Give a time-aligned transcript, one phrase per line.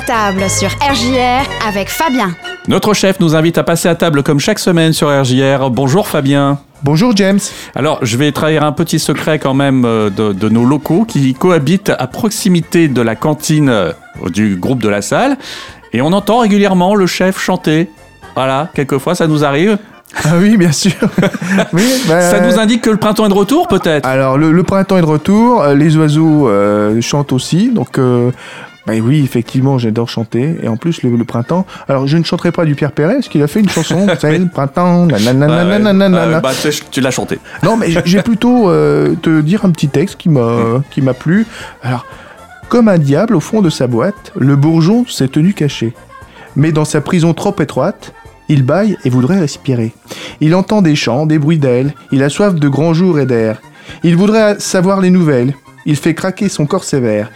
[0.00, 2.30] À table sur RJR avec Fabien.
[2.68, 5.68] Notre chef nous invite à passer à table comme chaque semaine sur RJR.
[5.70, 6.58] Bonjour Fabien.
[6.82, 7.40] Bonjour James.
[7.74, 11.34] Alors, je vais trahir un petit secret quand même euh, de, de nos locaux qui
[11.34, 13.92] cohabitent à proximité de la cantine euh,
[14.32, 15.36] du groupe de la salle.
[15.92, 17.90] Et on entend régulièrement le chef chanter.
[18.34, 19.76] Voilà, quelquefois ça nous arrive.
[20.24, 20.92] Ah oui, bien sûr.
[21.72, 24.62] oui, bah, Ça nous indique que le printemps est de retour peut-être Alors, le, le
[24.62, 27.98] printemps est de retour, euh, les oiseaux euh, chantent aussi, donc...
[27.98, 28.30] euh,
[28.90, 30.56] bah oui, effectivement, j'adore chanter.
[30.62, 31.66] Et en plus, le, le printemps.
[31.88, 34.48] Alors, je ne chanterai pas du Pierre Perret, parce qu'il a fait une chanson, le
[34.48, 36.50] printemps, bah,
[36.90, 37.38] tu, l'as chanté.
[37.62, 41.46] Non, mais j'ai plutôt euh, te dire un petit texte qui m'a qui m'a plu.
[41.82, 42.04] Alors,
[42.68, 45.94] comme un diable au fond de sa boîte, le bourgeon s'est tenu caché.
[46.56, 48.12] Mais dans sa prison trop étroite,
[48.48, 49.92] il bâille et voudrait respirer.
[50.40, 53.60] Il entend des chants, des bruits d'ailes, il a soif de grands jours et d'air.
[54.02, 55.54] Il voudrait savoir les nouvelles,
[55.86, 57.30] il fait craquer son corps sévère.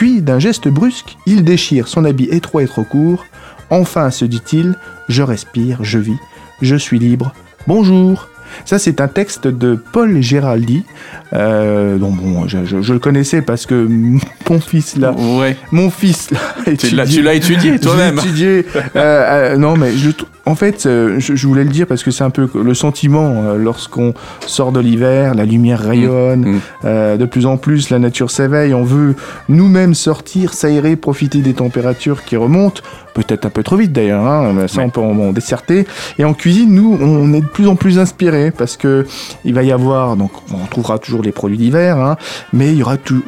[0.00, 3.26] Puis, d'un geste brusque, il déchire son habit étroit et trop court.
[3.68, 4.74] Enfin, se dit-il,
[5.10, 6.16] je respire, je vis,
[6.62, 7.34] je suis libre.
[7.66, 8.29] Bonjour.
[8.64, 10.84] Ça, c'est un texte de Paul Géraldi.
[11.32, 13.88] Euh, donc bon, je, je- je le connaissais parce que
[14.50, 15.56] mon fils là, Ouais.
[15.72, 18.18] mon fils là, a Tu l'as, étudié- tu l'as étudié toi-même.
[18.18, 18.66] étudié.
[18.76, 20.10] Euh, euh, non, mais je,
[20.46, 23.54] en fait, euh, je, je voulais le dire parce que c'est un peu le sentiment
[23.56, 24.14] lorsqu'on
[24.46, 26.60] sort de l'hiver, la lumière rayonne, Mm.
[26.86, 29.14] euh, de plus en plus la nature s'éveille, on veut
[29.48, 32.80] nous-mêmes sortir, s'aérer, profiter des températures qui remontent,
[33.14, 34.84] peut-être un peu trop vite d'ailleurs, hein, mais ça Ouais.
[34.86, 35.86] on peut en, en disserter.
[36.18, 39.06] Et en cuisine, nous, on est de plus en plus inspirés parce que
[39.44, 42.16] il va y avoir, donc on trouvera toujours les produits d'hiver, hein,
[42.52, 43.22] mais il y aura tout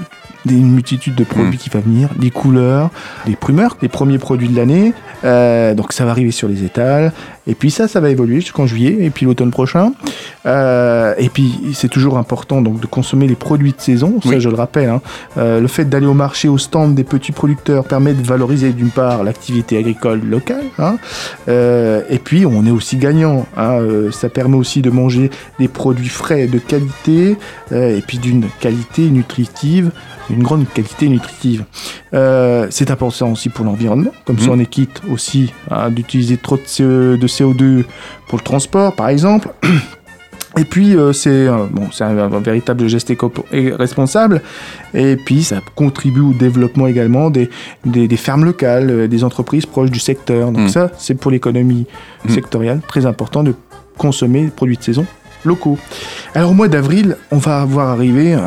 [0.48, 1.56] une multitude de produits Mm.
[1.58, 2.90] qui va venir, des couleurs,
[3.26, 4.92] des primeurs, les premiers produits de l'année.
[5.24, 7.12] Euh, donc ça va arriver sur les étals.
[7.46, 9.92] Et puis ça, ça va évoluer jusqu'en juillet et puis l'automne prochain.
[10.46, 14.20] Euh, et puis c'est toujours important donc de consommer les produits de saison.
[14.22, 14.40] Ça, Oui.
[14.40, 14.88] je le rappelle.
[14.90, 15.00] hein.
[15.38, 18.90] Euh, le fait d'aller au marché, au stand des petits producteurs permet de valoriser d'une
[18.90, 20.64] part l'activité agricole locale.
[20.78, 20.96] hein.
[21.48, 23.46] Euh, et puis on est aussi gagnant.
[23.56, 23.78] hein.
[24.12, 27.36] Ça permet aussi de manger des produits frais de qualité
[27.72, 29.90] et puis d'une qualité nutritive,
[30.36, 31.64] une grande qualité nutritive.
[32.14, 34.52] Euh, c'est important aussi pour l'environnement, comme ça Mhm.
[34.52, 37.84] on est quitte aussi hein, d'utiliser trop de, CO, de CO2
[38.28, 39.48] pour le transport, par exemple.
[40.58, 46.20] Et puis euh, c'est euh, bon, un, un véritable geste éco et puis ça contribue
[46.20, 47.48] au développement également des,
[47.86, 50.52] des, des fermes locales, euh, des entreprises proches du secteur.
[50.52, 50.68] Donc Mm.
[50.68, 51.86] ça, c'est pour l'économie
[52.26, 52.30] Mm.
[52.34, 53.54] sectorielle très important de
[53.96, 55.06] consommer des produits de saison
[55.44, 55.78] locaux.
[56.34, 58.40] Alors au mois d'avril, on va voir arriver un,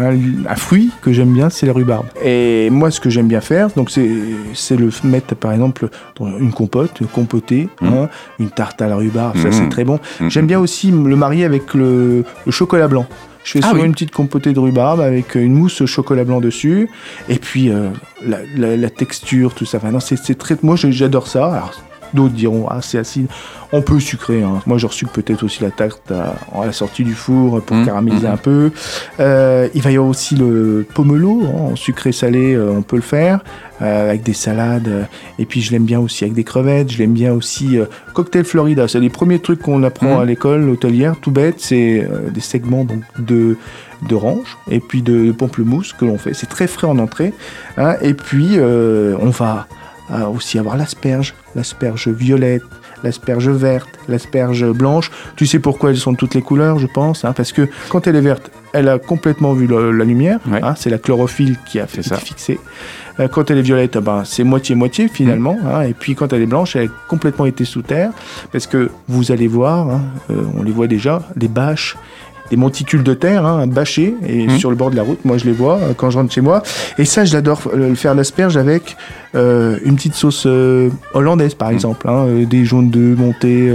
[0.00, 2.06] un- un fruit que j'aime bien, c'est la rhubarbe.
[2.24, 5.88] Et moi, ce que j'aime bien faire, donc c'est le mettre par exemple
[6.18, 7.86] dans une compote, compoter, Mm.
[7.88, 8.08] hein,
[8.38, 9.52] une tarte à la rhubarbe, ça Mm.
[9.52, 9.98] c'est très bon.
[10.20, 10.28] Mm.
[10.28, 13.06] J'aime bien aussi le marier avec le, le chocolat blanc.
[13.42, 13.86] Je fais Ah souvent oui.
[13.86, 16.90] une petite compotée de rhubarbe avec une mousse au chocolat blanc dessus.
[17.30, 17.88] Et puis euh,
[18.24, 19.78] la, la- la texture, tout ça.
[19.78, 20.56] Enfin, non, c'est très.
[20.62, 21.46] Moi, j'adore ça.
[21.46, 21.72] Alors,
[22.14, 23.26] d'autres diront, ah, c'est acide.
[23.72, 24.42] On peut sucrer.
[24.42, 24.60] hein.
[24.66, 27.86] Moi, je reçois peut-être aussi la tarte à, à la sortie du four pour Mm,
[27.86, 28.32] caraméliser mm.
[28.32, 28.72] un peu.
[29.20, 33.02] Euh, il va y avoir aussi le pomelo, hein, en sucré-salé, euh, on peut le
[33.02, 33.40] faire.
[33.82, 35.06] euh, avec des salades.
[35.38, 36.90] et puis, je l'aime bien aussi avec des crevettes.
[36.92, 37.78] Je l'aime bien aussi.
[38.12, 41.54] cocktail Florida, c'est les premiers trucs qu'on apprend à l'école hôtelière, tout bête.
[41.58, 43.56] C'est des segments donc, de
[44.08, 46.32] d'orange et puis de pamplemousse que l'on fait.
[46.34, 47.32] C'est très frais en entrée.
[47.78, 47.96] hein.
[48.02, 49.66] Et puis, on va
[50.28, 52.62] aussi avoir l'asperge, l'asperge violette,
[53.02, 55.10] l'asperge verte, l'asperge blanche.
[55.36, 58.06] Tu sais pourquoi elles sont de toutes les couleurs, je pense, hein, parce que quand
[58.06, 60.38] elle est verte, elle a complètement vu le- la lumière.
[60.50, 60.60] Ouais.
[60.62, 62.16] hein, c'est la chlorophylle qui a fait ça.
[62.16, 62.58] fixée.
[63.18, 65.54] Euh, quand elle est violette, eh ben, c'est moitié-moitié finalement.
[65.62, 65.66] Mm.
[65.66, 68.10] hein, et puis quand elle est blanche, elle a complètement été sous terre.
[68.52, 70.00] Parce que vous allez voir,
[70.30, 71.96] euh, on les voit déjà, des bâches,
[72.50, 74.58] des monticules de terre hein, bâchés et Mm.
[74.58, 75.24] sur le bord de la route.
[75.24, 76.62] Moi, je les vois euh, quand je rentre chez moi.
[76.98, 78.96] Et ça, je l'adore euh, faire l'asperge avec
[79.34, 81.74] euh, une petite sauce euh, hollandaise, par Mm.
[81.74, 82.08] exemple.
[82.08, 83.72] hein, des jaunes d'œufs montés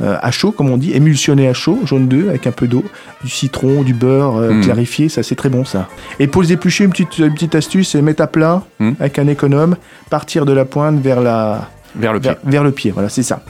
[0.00, 2.84] à chaud, comme on dit, émulsionnés à chaud, jaune d'œuf avec un peu d'eau,
[3.24, 4.60] du citron, du beurre euh, Mm.
[4.62, 5.08] clarifié.
[5.08, 5.88] Ça, c'est très bon, ça.
[6.20, 8.62] Et pour les éplucher, une petite, une petite astuce, c'est mettre à plat
[9.00, 9.76] avec un économe,
[10.08, 12.30] partir de la pointe vers la Vers le pied.
[12.30, 13.40] vers, vers le pied, voilà, c'est ça.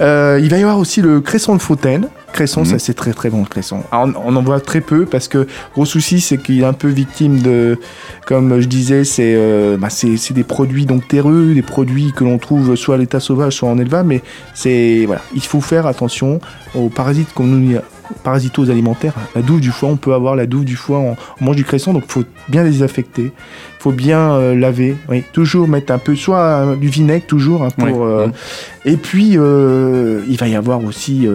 [0.00, 2.06] Euh, il va y avoir aussi le cresson de Fautaine.
[2.32, 2.66] Cresson, Mhm.
[2.66, 3.82] ça c'est très très bon le cresson.
[3.92, 6.72] Alors, on, on en voit très peu parce que gros souci c'est qu'il est un
[6.72, 7.78] peu victime de,
[8.26, 12.38] comme je disais, c'est euh, bah, c'est des produits donc terreux, des produits que l'on
[12.38, 14.22] trouve soit à l'état sauvage, soit en élevage, mais
[14.54, 16.40] c'est voilà, il faut faire attention
[16.74, 17.78] aux parasites qu'on nous
[18.24, 19.14] parasitoses alimentaires.
[19.36, 21.64] La douve du foie, on peut avoir la douve du foie, on, on mange du
[21.64, 25.92] cresson, donc il faut bien les désinfecter, il faut bien euh, laver, oui, toujours mettre
[25.92, 28.04] un peu, soit euh, du vinaigre toujours hein, pour.
[28.04, 28.32] Mhm.
[28.84, 31.26] et puis il va y avoir aussi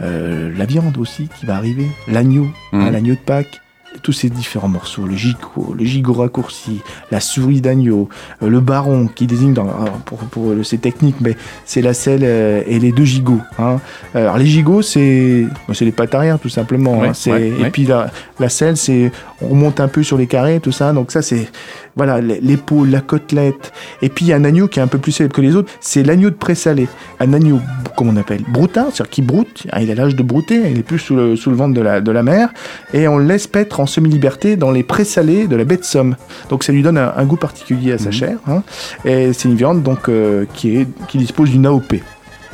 [0.00, 2.92] la viande aussi qui va arriver, l'agneau, hein, Mhm.
[2.92, 3.60] l'agneau de Pâques.
[4.02, 8.08] Tous ces différents morceaux, le gigot, le gigot raccourci, la souris d'agneau,
[8.42, 9.66] euh, le baron qui désigne dans,
[10.04, 13.40] pour, pour ces techniques, mais c'est la selle euh, et les deux gigots.
[13.58, 13.80] Hein.
[14.14, 16.98] Alors les gigots, c'est c'est les pattes arrière tout simplement.
[17.00, 17.14] Ouais, hein.
[17.14, 17.70] C'est- ouais, et ouais.
[17.70, 18.10] puis la,
[18.40, 19.10] la selle, c'est
[19.40, 20.92] on remonte un peu sur les carrés, tout ça.
[20.92, 21.48] Donc ça, c'est
[21.96, 23.72] voilà l'épaule, la côtelette.
[24.02, 25.56] Et puis il y a un agneau qui est un peu plus célèbre que les
[25.56, 26.88] autres, c'est l'agneau de présalé.
[27.20, 27.60] Un agneau,
[27.96, 29.66] comment on appelle Broutard, c'est-à-dire qui broute.
[29.72, 31.80] Ah, Il a l'âge de brouter, il est plus sous le, sous le ventre de
[31.80, 32.50] la, de la mer.
[32.92, 36.16] Et on le laisse paître en semi-liberté dans les présalés de la baie de Somme.
[36.50, 38.12] Donc ça lui donne un, un goût particulier à sa Mhm.
[38.12, 38.38] chair.
[38.48, 38.62] hein.
[39.04, 42.00] Et c'est une viande donc, euh, qui, est, qui dispose d'une AOP.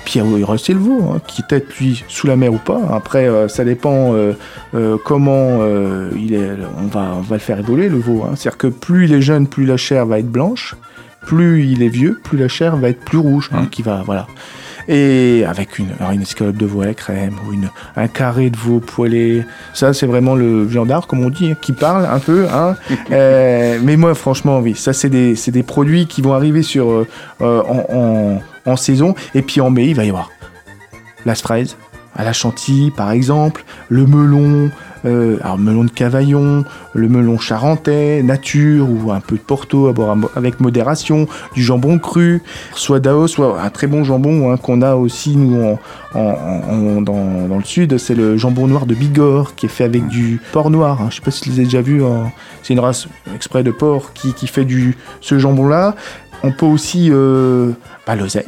[0.04, 2.58] Puis il y a aussi le veau, hein, qui peut-être lui sous la mer ou
[2.58, 2.80] pas.
[2.92, 4.32] Après, euh, ça dépend euh,
[4.74, 6.50] euh, comment euh, il est,
[6.82, 8.24] on, va, on va le faire évoluer, le veau.
[8.24, 8.32] hein.
[8.34, 10.74] C'est-à-dire que plus il est jeune, plus la chair va être blanche.
[11.24, 13.48] Plus il est vieux, plus la chair va être plus rouge.
[13.52, 13.68] hein, Mhm.
[13.70, 14.26] qui va, voilà.
[14.88, 18.56] Et avec une, une escalope de veau à la crème ou une, un carré de
[18.56, 19.44] veau poêlé.
[19.74, 22.46] Ça, c'est vraiment le viandard, comme on dit, hein, qui parle un peu.
[22.52, 22.76] Hein.
[23.10, 27.06] Euh, mais moi, franchement, oui, ça, c'est des, des produits qui vont arriver sur, euh,
[27.42, 29.14] euh, en, en- en saison.
[29.34, 30.30] Et puis en mai, il va y avoir
[31.26, 31.76] la fraise
[32.14, 34.70] à la chantilly, par exemple, le melon,
[35.04, 36.64] euh, alors melon de Cavaillon,
[36.94, 41.98] le melon charentais, nature ou un peu de Porto à boire avec modération, du jambon
[41.98, 42.42] cru,
[42.74, 45.78] soit d'Ao, soit un très bon jambon hein, qu'on a aussi nous en,
[46.14, 49.84] en- en- dans, dans le sud, c'est le jambon noir de Bigorre qui est fait
[49.84, 51.00] avec du porc noir.
[51.00, 51.08] hein.
[51.10, 52.30] Je sais pas si vous l'avez déjà vu, hein.
[52.62, 55.94] c'est une race exprès de porc qui, qui fait du ce jambon-là.
[56.44, 57.70] On peut aussi euh,
[58.06, 58.46] bah, l'oseille.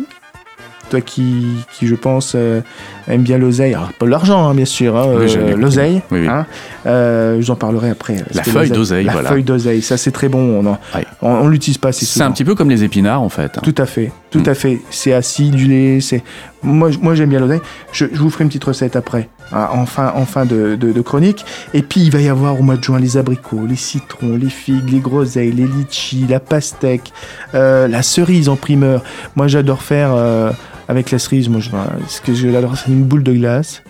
[0.94, 1.44] Toi qui,
[1.76, 2.60] qui, je pense, euh,
[3.08, 3.74] aime bien l'oseille.
[3.74, 4.96] Alors, pas l'argent, hein, bien sûr.
[4.96, 6.02] hein, Oui, euh, l'oseille.
[6.12, 6.28] Oui, oui.
[6.28, 6.46] hein.
[6.86, 8.18] Euh, J'en parlerai après.
[8.32, 9.30] La feuille d'oseille, La voilà.
[9.30, 10.60] feuille d'oseille, ça c'est très bon.
[10.60, 10.64] On
[10.96, 11.04] Ouais.
[11.20, 13.58] on, on l'utilise pas assez C'est un petit peu comme les épinards en fait.
[13.60, 14.48] Tout à fait, tout Mm.
[14.48, 14.80] à fait.
[14.90, 16.22] C'est acidulé, c'est.
[16.62, 17.60] Moi, moi j'aime bien l'oseille.
[17.92, 20.44] Je, je vous ferai une petite recette après, hein, en fin,
[20.76, 21.44] de- de chronique.
[21.72, 24.50] Et puis il va y avoir au mois de juin les abricots, les citrons, les
[24.50, 27.12] figues, les groseilles, les litchis, la pastèque,
[27.54, 29.02] euh, la cerise en primeur.
[29.36, 30.50] Moi j'adore faire euh,
[30.88, 31.48] avec la cerise.
[31.48, 31.70] Moi, je,
[32.08, 33.82] ce que j'adore, c'est une boule de glace.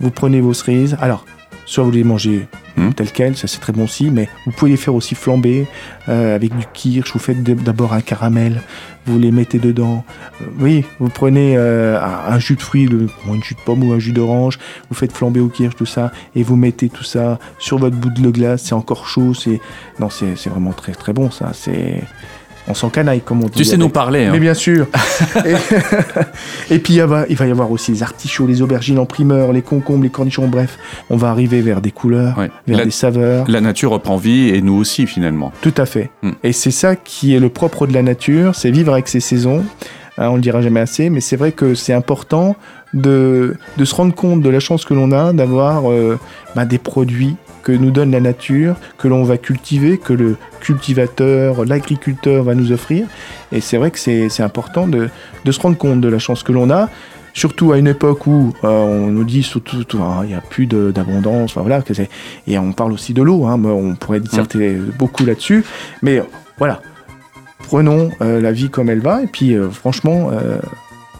[0.00, 0.96] Vous prenez vos cerises.
[1.00, 1.24] Alors,
[1.68, 2.48] soit vous les mangez
[2.78, 2.92] Mm.
[2.92, 5.66] telles quelles, ça c'est très bon aussi, mais vous pouvez les faire aussi flamber
[6.08, 7.12] euh, avec du kirsch.
[7.12, 8.62] Vous faites d'abord un caramel,
[9.06, 10.04] vous les mettez dedans.
[10.40, 13.82] Euh, oui, vous prenez euh, un, un jus de fruits, le, une jus de pomme
[13.82, 14.58] ou un jus d'orange,
[14.90, 18.10] vous faites flamber au kirsch, tout ça, et vous mettez tout ça sur votre bout
[18.10, 18.62] de glace.
[18.64, 19.60] C'est encore chaud, c'est
[19.98, 21.50] non, c'est c'est vraiment très très bon ça.
[21.52, 22.02] C'est
[22.68, 23.52] on s'en canaille comme on dit.
[23.56, 24.26] Tu sais avec- nous parler.
[24.26, 24.30] hein.
[24.32, 24.86] mais bien sûr.
[25.44, 25.54] et,
[26.74, 29.52] et puis il va, il va y avoir aussi les artichauts, les aubergines en primeur,
[29.52, 30.78] les concombres, les cornichons, bref.
[31.10, 32.50] On va arriver vers des couleurs, Ouais.
[32.66, 33.44] vers La, des saveurs.
[33.48, 35.52] la nature reprend vie et nous aussi finalement.
[35.60, 36.10] Tout à fait.
[36.22, 36.30] Mm.
[36.44, 39.64] Et c'est ça qui est le propre de la nature, c'est vivre avec ses saisons.
[40.18, 42.56] Hein, on le dira jamais assez, mais c'est vrai que c'est important
[42.92, 46.18] de, de se rendre compte de la chance que l'on a d'avoir euh,
[46.56, 51.64] bah, des produits que nous donne la nature, que l'on va cultiver, que le cultivateur,
[51.64, 53.06] l'agriculteur va nous offrir.
[53.52, 55.08] Et c'est vrai que c'est important de,
[55.44, 56.88] de se rendre compte de la chance que l'on a.
[57.34, 60.40] Surtout à une époque où euh, on nous dit surtout tout- ah, il n'y a
[60.40, 61.92] plus d'abondance, enfin, voilà, que
[62.46, 65.62] et on parle aussi de l'eau, hein, on pourrait disserter beaucoup là-dessus,
[66.02, 66.20] mais
[66.58, 66.80] voilà,
[67.58, 70.30] prenons euh, la vie comme elle va, et puis euh, franchement,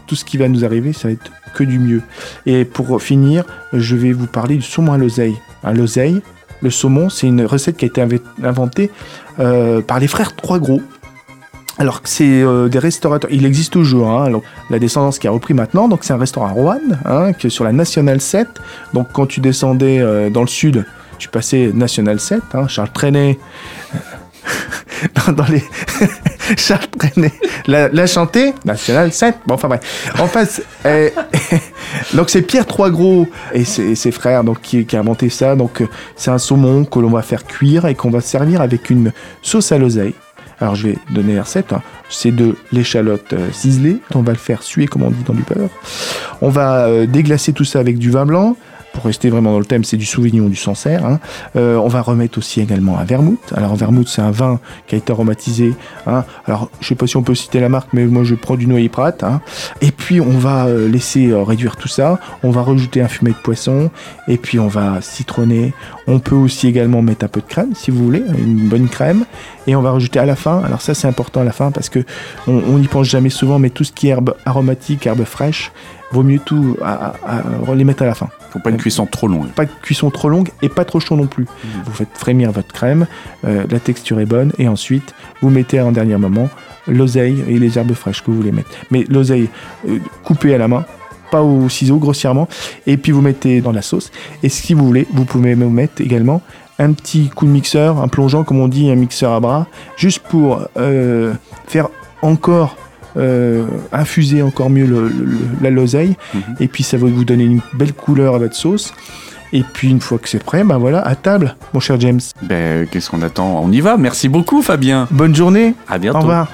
[0.07, 2.01] tout ce qui va nous arriver, ça va être que du mieux.
[2.45, 3.43] Et pour finir,
[3.73, 5.37] je vais vous parler du saumon à l'oseille.
[5.63, 6.21] L'oseille,
[6.61, 8.91] le saumon, c'est une recette qui a été inve- inventée
[9.39, 10.81] euh, par les frères Trois Gros.
[11.77, 15.53] Alors que c'est euh, des restaurateurs, il existe toujours, hein, la descendance qui a repris
[15.53, 18.47] maintenant, donc c'est un restaurant à Roanne, hein, qui sur la National 7.
[18.93, 20.85] Donc quand tu descendais euh, dans le sud,
[21.19, 23.39] tu passais National 7, hein, Charles Trenet,
[25.37, 25.63] dans les...
[26.57, 27.31] Charles Trenet,
[27.67, 30.11] la, la chantée, National 7, bon enfin bref.
[30.19, 31.09] En face, euh,
[32.13, 35.55] donc c'est Pierre Troisgros et ses, frères donc, qui, qui a inventé ça.
[35.55, 38.89] Donc euh, c'est un saumon que l'on va faire cuire et qu'on va servir avec
[38.89, 40.13] une sauce à l'oseille.
[40.59, 41.71] Alors je vais donner la recette.
[41.71, 41.81] hein.
[42.09, 43.97] C'est de l'échalote euh, ciselée.
[44.15, 45.69] On va le faire suer comme on dit dans du beurre.
[46.41, 48.55] On va déglacer tout ça avec du vin blanc.
[48.99, 51.05] Pour rester vraiment dans le thème, c'est du Sauvignon ou du Sancerre.
[51.05, 51.21] hein.
[51.55, 53.53] Euh, on va remettre aussi également un vermouth.
[53.55, 55.73] Alors vermouth, c'est un vin qui a été aromatisé.
[56.05, 56.25] hein.
[56.45, 58.67] Alors je sais pas si on peut citer la marque, mais moi je prends du
[58.67, 59.13] Noyer Prat.
[59.21, 59.39] hein.
[59.79, 62.19] Et puis on va euh, laisser euh, réduire tout ça.
[62.43, 63.89] On va rajouter un fumet de poisson.
[64.27, 65.73] Et puis on va citronner.
[66.05, 69.23] On peut aussi également mettre un peu de crème, si vous voulez, une bonne crème.
[69.65, 70.61] Et on va rajouter à la fin.
[70.65, 71.99] Alors ça c'est important à la fin parce que
[72.47, 75.71] on n'y pense jamais souvent, mais tout ce qui est herbe aromatique, herbe fraîche,
[76.11, 76.75] vaut mieux tout
[77.73, 78.27] les mettre à la fin.
[78.51, 79.49] Faut pas une cuisson trop longue.
[79.49, 81.45] Pas de cuisson trop longue et pas trop chaud non plus.
[81.85, 83.07] Vous faites frémir votre crème,
[83.45, 86.49] euh, la texture est bonne et ensuite vous mettez en dernier moment
[86.87, 88.69] l'oseille et les herbes fraîches que vous voulez mettre.
[88.91, 89.49] Mais l'oseille
[89.87, 90.85] euh, coupée à la main,
[91.31, 92.47] pas au ciseau grossièrement,
[92.87, 94.11] et puis vous mettez dans la sauce.
[94.41, 96.41] Et si vous voulez, vous pouvez même mettre également
[96.79, 100.19] un petit coup de mixeur, un plongeant comme on dit, un mixeur à bras, juste
[100.29, 101.33] pour euh,
[101.67, 101.89] faire
[102.21, 102.75] encore
[103.17, 106.15] euh, infuser encore mieux le- le- le- la l'oseille.
[106.33, 106.41] Mhm.
[106.59, 108.93] Et puis ça va vous donner une belle couleur à votre sauce.
[109.51, 112.19] Et puis une fois que c'est prêt, ben voilà, à table, mon cher James.
[112.43, 113.59] Ben, qu'est-ce qu'on attend?
[113.63, 113.97] On y va.
[113.97, 115.07] Merci beaucoup, Fabien.
[115.09, 115.73] Bonne journée.
[115.87, 116.17] À bientôt.
[116.19, 116.47] Au revoir.